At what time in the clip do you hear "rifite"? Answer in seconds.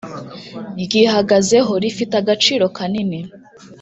1.83-2.13